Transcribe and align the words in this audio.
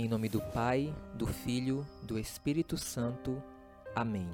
Em 0.00 0.08
nome 0.08 0.30
do 0.30 0.40
Pai, 0.40 0.96
do 1.12 1.26
Filho, 1.26 1.86
do 2.02 2.18
Espírito 2.18 2.78
Santo. 2.78 3.36
Amém. 3.94 4.30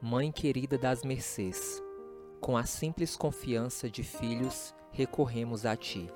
Mãe 0.00 0.30
querida 0.30 0.78
das 0.78 1.02
mercês, 1.02 1.82
com 2.40 2.56
a 2.56 2.62
simples 2.62 3.16
confiança 3.16 3.90
de 3.90 4.04
filhos, 4.04 4.72
recorremos 4.92 5.66
a 5.66 5.74
ti. 5.74 6.08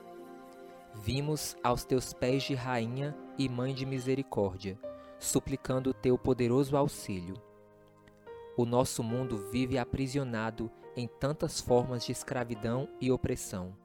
Vimos 1.02 1.56
aos 1.60 1.84
teus 1.84 2.12
pés 2.12 2.44
de 2.44 2.54
rainha 2.54 3.16
e 3.36 3.48
mãe 3.48 3.74
de 3.74 3.84
misericórdia, 3.84 4.78
suplicando 5.18 5.90
o 5.90 5.94
teu 5.94 6.16
poderoso 6.16 6.76
auxílio. 6.76 7.34
O 8.56 8.64
nosso 8.64 9.02
mundo 9.02 9.38
vive 9.50 9.76
aprisionado 9.76 10.70
em 10.96 11.08
tantas 11.08 11.60
formas 11.60 12.06
de 12.06 12.12
escravidão 12.12 12.88
e 13.00 13.10
opressão. 13.10 13.76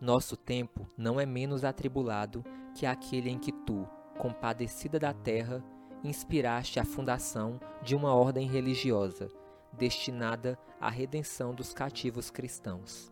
Nosso 0.00 0.36
tempo 0.36 0.84
não 0.98 1.20
é 1.20 1.24
menos 1.24 1.62
atribulado 1.62 2.44
que 2.76 2.84
aquele 2.84 3.30
em 3.30 3.38
que 3.38 3.50
tu, 3.50 3.88
compadecida 4.18 4.98
da 4.98 5.14
terra, 5.14 5.64
inspiraste 6.04 6.78
a 6.78 6.84
fundação 6.84 7.58
de 7.82 7.96
uma 7.96 8.14
ordem 8.14 8.46
religiosa 8.46 9.30
destinada 9.72 10.58
à 10.78 10.90
redenção 10.90 11.54
dos 11.54 11.72
cativos 11.72 12.30
cristãos. 12.30 13.10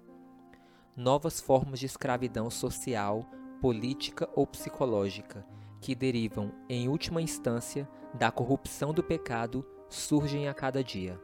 Novas 0.94 1.40
formas 1.40 1.80
de 1.80 1.86
escravidão 1.86 2.50
social, 2.50 3.24
política 3.58 4.28
ou 4.34 4.46
psicológica, 4.46 5.46
que 5.80 5.94
derivam, 5.94 6.52
em 6.68 6.86
última 6.86 7.22
instância, 7.22 7.88
da 8.12 8.30
corrupção 8.30 8.92
do 8.92 9.02
pecado, 9.02 9.66
surgem 9.88 10.46
a 10.46 10.52
cada 10.52 10.84
dia. 10.84 11.18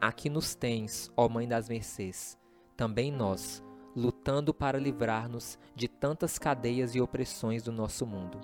Aqui 0.00 0.28
nos 0.28 0.56
tens, 0.56 1.12
ó 1.16 1.28
Mãe 1.28 1.46
das 1.46 1.68
Mercês, 1.68 2.36
também 2.76 3.12
nós, 3.12 3.62
lutando 4.00 4.54
para 4.54 4.78
livrar-nos 4.78 5.58
de 5.74 5.86
tantas 5.86 6.38
cadeias 6.38 6.94
e 6.94 7.00
opressões 7.00 7.62
do 7.62 7.70
nosso 7.70 8.06
mundo. 8.06 8.40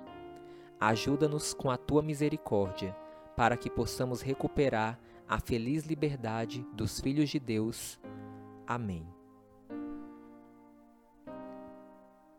Ajuda-nos 0.79 1.53
com 1.53 1.71
a 1.71 1.77
tua 1.77 2.03
misericórdia, 2.03 2.95
para 3.35 3.57
que 3.57 3.69
possamos 3.69 4.21
recuperar 4.21 4.99
a 5.27 5.39
feliz 5.39 5.85
liberdade 5.85 6.65
dos 6.73 6.99
filhos 6.99 7.29
de 7.29 7.39
Deus. 7.39 7.99
Amém. 8.65 9.05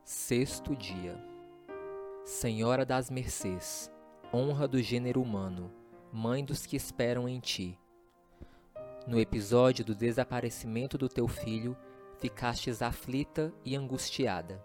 Sexto 0.05 0.74
dia. 0.74 1.22
Senhora 2.24 2.86
das 2.86 3.11
Mercês, 3.11 3.91
honra 4.33 4.69
do 4.69 4.80
gênero 4.80 5.20
humano, 5.20 5.70
mãe 6.12 6.44
dos 6.44 6.64
que 6.64 6.77
esperam 6.77 7.28
em 7.28 7.41
ti 7.41 7.78
no 9.08 9.19
episódio 9.19 9.84
do 9.84 9.94
desaparecimento 9.94 10.98
do 10.98 11.08
teu 11.08 11.27
filho, 11.27 11.74
ficastes 12.19 12.83
aflita 12.83 13.52
e 13.64 13.77
angustiada. 13.77 14.64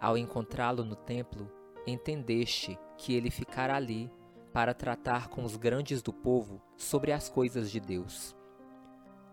Ao 0.00 0.16
encontrá-lo 0.16 0.84
no 0.84 0.94
templo, 0.94 1.50
entendeste 1.86 2.78
que 2.96 3.14
ele 3.14 3.30
ficara 3.30 3.74
ali 3.74 4.10
para 4.52 4.74
tratar 4.74 5.28
com 5.28 5.44
os 5.44 5.56
grandes 5.56 6.02
do 6.02 6.12
povo 6.12 6.60
sobre 6.76 7.12
as 7.12 7.28
coisas 7.28 7.70
de 7.70 7.80
Deus. 7.80 8.36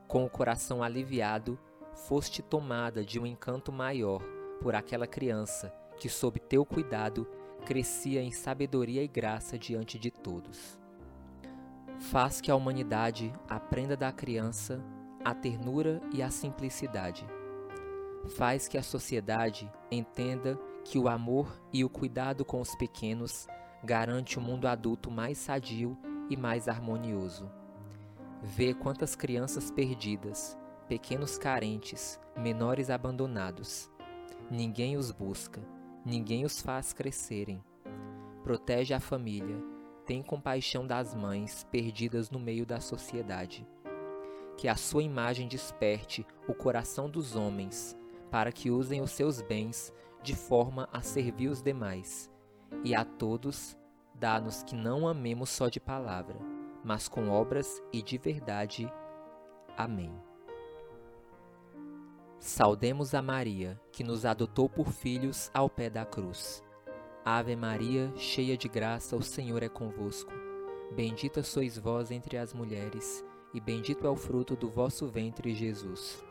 Com 0.08 0.24
o 0.24 0.30
coração 0.30 0.84
aliviado, 0.84 1.60
foste 1.94 2.42
tomada 2.42 3.04
de 3.04 3.20
um 3.20 3.26
encanto 3.26 3.72
maior 3.72 4.22
por 4.62 4.76
aquela 4.76 5.08
criança 5.08 5.74
que, 5.98 6.10
sob 6.10 6.40
teu 6.40 6.66
cuidado, 6.66 7.28
crescia 7.66 8.22
em 8.22 8.32
sabedoria 8.32 9.04
e 9.04 9.08
graça 9.08 9.58
diante 9.58 9.98
de 9.98 10.12
todos. 10.12 10.80
Faz 12.00 12.40
que 12.42 12.52
a 12.52 12.56
humanidade 12.56 13.34
aprenda 13.50 13.96
da 13.96 14.12
criança 14.12 14.84
a 15.26 15.34
ternura 15.34 16.00
e 16.14 16.22
a 16.22 16.30
simplicidade. 16.30 17.28
Faz 18.38 18.68
que 18.68 18.78
a 18.78 18.84
sociedade 18.84 19.70
entenda 19.92 20.58
que 20.84 21.00
o 21.00 21.10
amor 21.10 21.60
e 21.74 21.84
o 21.84 21.90
cuidado 21.90 22.46
com 22.46 22.62
os 22.62 22.76
pequenos 22.76 23.48
garante 23.84 24.40
um 24.40 24.44
mundo 24.44 24.68
adulto 24.68 25.10
mais 25.10 25.40
sadio 25.40 25.98
e 26.30 26.38
mais 26.38 26.68
harmonioso. 26.68 27.52
Vê 28.42 28.74
quantas 28.74 29.16
crianças 29.16 29.72
perdidas, 29.72 30.58
pequenos 30.88 31.38
carentes, 31.38 32.20
menores 32.38 32.92
abandonados. 32.92 33.92
Ninguém 34.50 34.96
os 34.96 35.12
busca, 35.12 35.62
ninguém 36.06 36.46
os 36.46 36.62
faz 36.62 36.94
crescerem. 36.94 37.64
Protege 38.44 38.94
a 38.94 39.00
família 39.00 39.76
tem 40.06 40.22
compaixão 40.22 40.86
das 40.86 41.16
mães 41.16 41.66
perdidas 41.72 42.30
no 42.30 42.40
meio 42.40 42.66
da 42.66 42.80
sociedade. 42.80 43.68
Que 44.58 44.68
a 44.68 44.76
sua 44.76 45.04
imagem 45.04 45.48
desperte 45.48 46.26
o 46.48 46.54
coração 46.54 47.10
dos 47.10 47.36
homens, 47.36 47.96
para 48.32 48.52
que 48.52 48.72
usem 48.72 49.02
os 49.02 49.12
seus 49.12 49.42
bens 49.42 49.94
de 50.24 50.36
forma 50.36 50.90
a 50.92 51.02
servir 51.02 51.50
os 51.50 51.62
demais. 51.62 52.32
E 52.84 52.96
a 52.96 53.06
todos, 53.06 53.78
dá-nos 54.14 54.64
que 54.64 54.76
não 54.76 55.08
amemos 55.08 55.50
só 55.50 55.70
de 55.70 55.80
palavra, 55.80 56.38
mas 56.84 57.08
com 57.08 57.30
obras 57.30 57.82
e 57.92 58.02
de 58.02 58.18
verdade. 58.18 58.92
Amém. 59.78 60.12
Saudemos 62.40 63.14
a 63.14 63.22
Maria, 63.22 63.80
que 63.92 64.04
nos 64.04 64.26
adotou 64.26 64.70
por 64.70 64.92
filhos 64.92 65.50
ao 65.54 65.70
pé 65.70 65.90
da 65.90 66.06
cruz. 66.06 66.64
Ave 67.24 67.56
Maria, 67.56 68.14
cheia 68.16 68.56
de 68.56 68.68
graça, 68.68 69.16
o 69.16 69.22
Senhor 69.24 69.64
é 69.64 69.70
convosco. 69.70 70.32
Bendita 70.96 71.42
sois 71.42 71.78
vós 71.78 72.12
entre 72.12 72.38
as 72.38 72.54
mulheres, 72.54 73.26
e 73.56 73.60
bendito 73.62 74.06
é 74.06 74.10
o 74.10 74.18
fruto 74.18 74.54
do 74.54 74.70
vosso 74.70 75.08
ventre, 75.08 75.56
Jesus. 75.56 76.22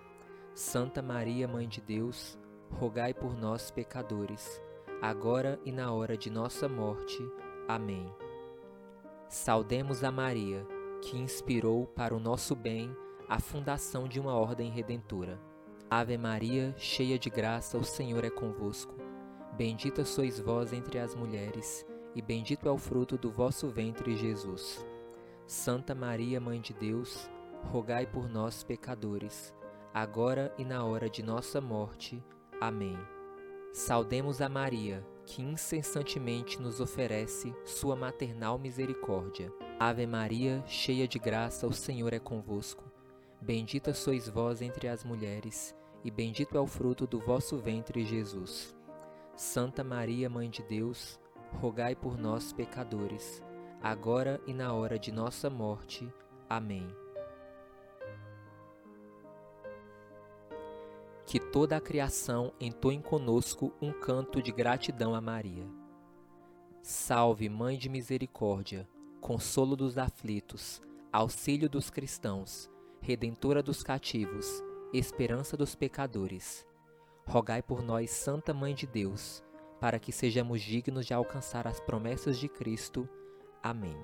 Santa 0.55 1.01
Maria, 1.01 1.49
Mãe 1.49 1.67
de 1.67 1.81
Deus, 1.81 2.39
rogai 2.71 3.15
por 3.15 3.35
nós, 3.35 3.71
pecadores, 3.71 4.61
agora 5.01 5.59
e 5.65 5.73
na 5.73 5.91
hora 5.91 6.19
de 6.19 6.29
nossa 6.29 6.69
morte. 6.69 7.27
Amém. 7.67 8.07
Saudemos 9.27 10.05
a 10.05 10.12
Maria, 10.12 10.67
que 11.01 11.17
inspirou 11.17 11.87
para 11.87 12.15
o 12.15 12.21
nosso 12.21 12.55
bem 12.55 12.95
a 13.27 13.41
fundação 13.41 14.06
de 14.06 14.21
uma 14.21 14.35
ordem 14.35 14.71
redentora. 14.71 15.41
Ave 15.91 16.19
Maria, 16.19 16.75
cheia 16.77 17.19
de 17.19 17.31
graça, 17.31 17.79
o 17.79 17.85
Senhor 17.85 18.23
é 18.23 18.31
convosco. 18.31 18.95
Bendita 19.56 20.05
sois 20.05 20.39
vós 20.39 20.75
entre 20.75 20.99
as 20.99 21.15
mulheres, 21.15 21.87
e 22.15 22.21
bendito 22.21 22.69
é 22.69 22.71
o 22.71 22.77
fruto 22.77 23.17
do 23.17 23.31
vosso 23.31 23.71
ventre, 23.71 24.15
Jesus. 24.15 24.85
Santa 25.47 25.94
Maria, 25.94 26.41
Mãe 26.41 26.59
de 26.59 26.72
Deus, 26.72 27.31
rogai 27.65 28.06
por 28.06 28.28
nós, 28.31 28.62
pecadores, 28.62 29.55
agora 29.93 30.55
e 30.56 30.65
na 30.65 30.84
hora 30.84 31.09
de 31.09 31.22
nossa 31.22 31.60
morte. 31.60 32.25
Amém. 32.59 32.99
Saudemos 33.71 34.41
a 34.41 34.49
Maria, 34.49 35.06
que 35.27 35.43
incessantemente 35.43 36.60
nos 36.62 36.81
oferece 36.81 37.55
sua 37.65 37.94
maternal 37.94 38.59
misericórdia. 38.59 39.53
Ave 39.78 40.06
Maria, 40.06 40.62
cheia 40.66 41.06
de 41.06 41.19
graça, 41.19 41.66
o 41.66 41.75
Senhor 41.75 42.15
é 42.15 42.19
convosco. 42.19 42.91
Bendita 43.38 43.93
sois 43.93 44.26
vós 44.26 44.62
entre 44.62 44.88
as 44.88 45.05
mulheres, 45.05 45.75
e 46.03 46.11
bendito 46.11 46.56
é 46.56 46.61
o 46.61 46.66
fruto 46.66 47.06
do 47.06 47.21
vosso 47.21 47.59
ventre, 47.59 48.03
Jesus. 48.06 48.75
Santa 49.37 49.84
Maria, 49.84 50.31
Mãe 50.31 50.49
de 50.49 50.62
Deus, 50.62 51.21
rogai 51.61 51.94
por 51.94 52.16
nós, 52.16 52.53
pecadores, 52.53 53.43
agora 53.84 54.41
e 54.47 54.55
na 54.55 54.72
hora 54.72 54.99
de 54.99 55.12
nossa 55.12 55.49
morte. 55.49 56.12
Amém. 56.49 56.89
Que 61.27 61.39
toda 61.39 61.77
a 61.77 61.81
criação 61.81 62.53
entoe 62.59 63.00
conosco 63.00 63.73
um 63.81 63.93
canto 63.93 64.43
de 64.43 64.50
gratidão 64.50 65.15
a 65.15 65.21
Maria. 65.21 65.67
Salve, 66.83 67.49
Mãe 67.49 67.78
de 67.78 67.89
Misericórdia, 67.89 68.89
consolo 69.21 69.77
dos 69.77 69.97
aflitos, 69.97 70.83
auxílio 71.12 71.69
dos 71.69 71.91
cristãos, 71.91 72.71
redentora 73.00 73.62
dos 73.62 73.83
cativos, 73.83 74.62
esperança 74.93 75.56
dos 75.56 75.75
pecadores 75.75 76.67
rogai 77.27 77.62
por 77.62 77.83
nós, 77.83 78.11
Santa 78.11 78.53
Mãe 78.53 78.75
de 78.75 78.87
Deus, 78.87 79.43
para 79.81 79.99
que 79.99 80.12
sejamos 80.12 80.61
dignos 80.61 81.06
de 81.06 81.15
alcançar 81.15 81.67
as 81.67 81.81
promessas 81.81 82.38
de 82.38 82.49
Cristo. 82.49 83.08
Amém. 83.64 83.96